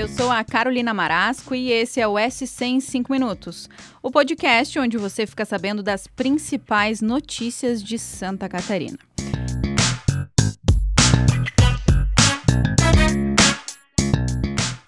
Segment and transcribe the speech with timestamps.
[0.00, 3.68] Eu sou a Carolina Marasco e esse é o SC em 5 Minutos,
[4.02, 8.96] o podcast onde você fica sabendo das principais notícias de Santa Catarina.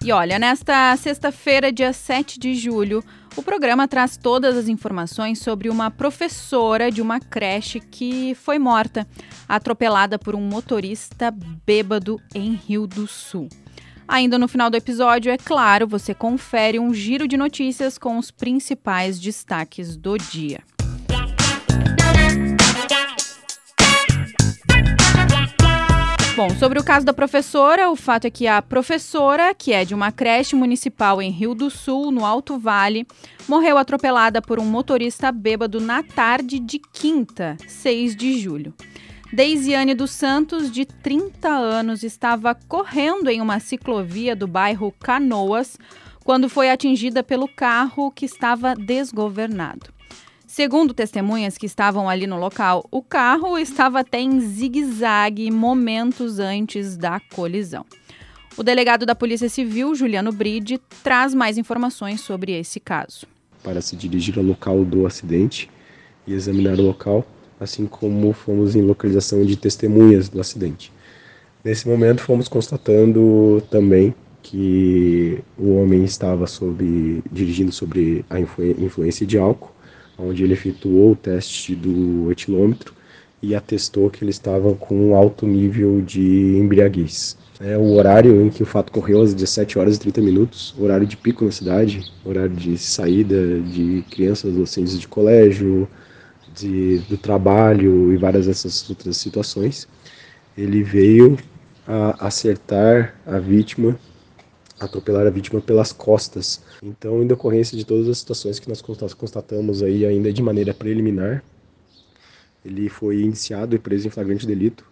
[0.03, 3.03] E olha, nesta sexta-feira, dia 7 de julho,
[3.35, 9.07] o programa traz todas as informações sobre uma professora de uma creche que foi morta,
[9.47, 11.31] atropelada por um motorista
[11.63, 13.47] bêbado em Rio do Sul.
[14.07, 18.31] Ainda no final do episódio, é claro, você confere um giro de notícias com os
[18.31, 20.61] principais destaques do dia.
[26.35, 29.93] Bom, sobre o caso da professora, o fato é que a professora, que é de
[29.93, 33.05] uma creche municipal em Rio do Sul, no Alto Vale,
[33.47, 38.73] morreu atropelada por um motorista bêbado na tarde de quinta, 6 de julho.
[39.33, 45.75] Deisiane dos Santos, de 30 anos, estava correndo em uma ciclovia do bairro Canoas
[46.23, 49.91] quando foi atingida pelo carro que estava desgovernado.
[50.45, 56.95] Segundo testemunhas que estavam ali no local, o carro estava até em zigue-zague momentos antes
[56.95, 57.87] da colisão.
[58.55, 63.25] O delegado da Polícia Civil, Juliano Bride, traz mais informações sobre esse caso.
[63.63, 65.71] Para se dirigir ao local do acidente
[66.27, 67.25] e examinar o local,
[67.63, 70.91] assim como fomos em localização de testemunhas do acidente.
[71.63, 79.37] Nesse momento, fomos constatando também que o homem estava sob, dirigindo sobre a influência de
[79.37, 79.73] álcool
[80.17, 82.93] onde ele efetuou o teste do etilômetro
[83.41, 87.37] e atestou que ele estava com um alto nível de embriaguez.
[87.59, 91.05] É o horário em que o fato ocorreu às 17 horas e 30 minutos, horário
[91.05, 95.87] de pico na cidade, horário de saída de crianças, adolescentes de colégio,
[96.55, 99.87] de, do trabalho e várias dessas outras situações.
[100.57, 101.37] Ele veio
[101.87, 103.97] a acertar a vítima
[104.79, 106.61] atropelar a vítima pelas costas.
[106.81, 111.43] Então, em decorrência de todas as situações que nós constatamos aí ainda de maneira preliminar,
[112.63, 114.85] ele foi iniciado e preso em flagrante delito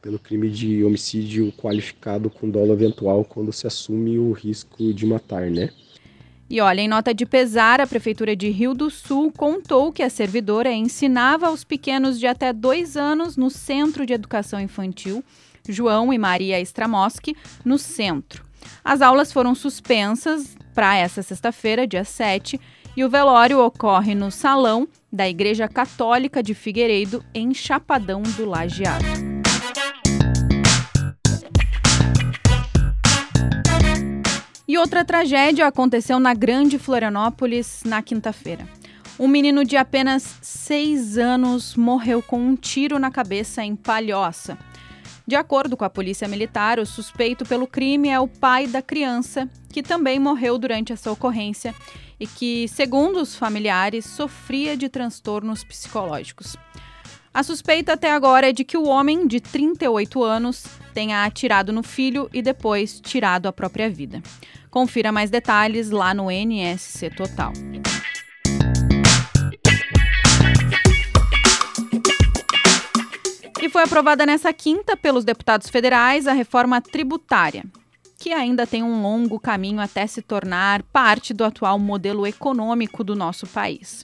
[0.00, 5.50] pelo crime de homicídio qualificado com dolo eventual quando se assume o risco de matar,
[5.50, 5.70] né?
[6.48, 10.10] E olha, em nota de pesar, a Prefeitura de Rio do Sul contou que a
[10.10, 15.24] servidora ensinava aos pequenos de até dois anos no Centro de Educação Infantil
[15.72, 18.44] João e Maria Stramoski, no centro.
[18.84, 22.60] As aulas foram suspensas para essa sexta-feira, dia 7,
[22.96, 29.35] e o velório ocorre no salão da Igreja Católica de Figueiredo, em Chapadão do Lajeado.
[34.86, 38.68] Outra tragédia aconteceu na Grande Florianópolis na quinta-feira.
[39.18, 44.56] Um menino de apenas seis anos morreu com um tiro na cabeça em Palhoça.
[45.26, 49.50] De acordo com a Polícia Militar, o suspeito pelo crime é o pai da criança,
[49.72, 51.74] que também morreu durante essa ocorrência
[52.20, 56.54] e que, segundo os familiares, sofria de transtornos psicológicos.
[57.36, 60.64] A suspeita até agora é de que o homem, de 38 anos,
[60.94, 64.22] tenha atirado no filho e depois tirado a própria vida.
[64.70, 67.52] Confira mais detalhes lá no NSC Total.
[73.60, 77.66] E foi aprovada nessa quinta pelos deputados federais a reforma tributária,
[78.18, 83.14] que ainda tem um longo caminho até se tornar parte do atual modelo econômico do
[83.14, 84.02] nosso país.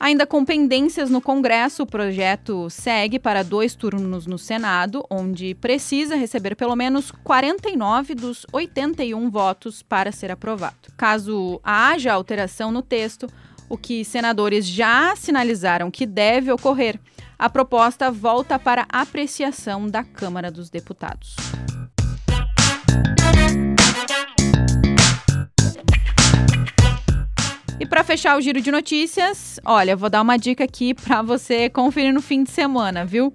[0.00, 6.14] Ainda com pendências no Congresso, o projeto segue para dois turnos no Senado, onde precisa
[6.14, 10.76] receber pelo menos 49 dos 81 votos para ser aprovado.
[10.96, 13.26] Caso haja alteração no texto,
[13.68, 16.98] o que senadores já sinalizaram que deve ocorrer,
[17.36, 21.34] a proposta volta para apreciação da Câmara dos Deputados.
[28.08, 32.22] Fechar o giro de notícias, olha, vou dar uma dica aqui para você conferir no
[32.22, 33.34] fim de semana, viu?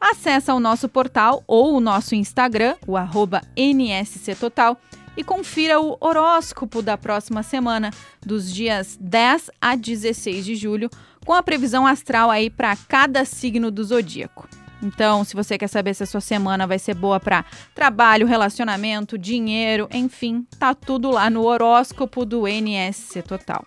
[0.00, 4.80] Acesse o nosso portal ou o nosso Instagram, o arroba NSC Total,
[5.16, 7.90] e confira o horóscopo da próxima semana,
[8.24, 10.88] dos dias 10 a 16 de julho,
[11.26, 14.48] com a previsão astral aí para cada signo do zodíaco.
[14.80, 19.18] Então, se você quer saber se a sua semana vai ser boa para trabalho, relacionamento,
[19.18, 23.64] dinheiro, enfim, tá tudo lá no horóscopo do NSC Total.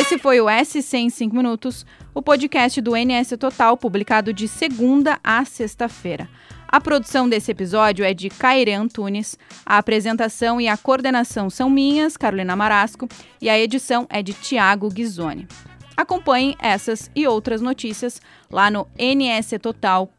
[0.00, 1.84] Esse foi o SC em 5 minutos,
[2.14, 6.28] o podcast do NS Total, publicado de segunda a sexta-feira.
[6.66, 12.16] A produção desse episódio é de Caire Antunes, a apresentação e a coordenação são minhas,
[12.16, 13.06] Carolina Marasco,
[13.40, 15.46] e a edição é de Tiago Ghisoni.
[15.94, 20.12] Acompanhem essas e outras notícias lá no nstotal.com.br.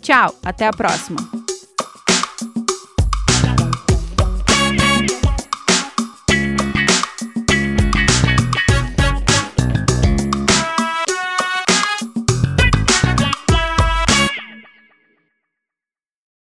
[0.00, 1.39] Tchau, até a próxima!